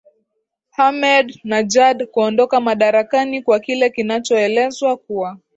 [0.71, 5.37] hamed najad kuondoka madarakani kwa kile kinachoelezwa kuwa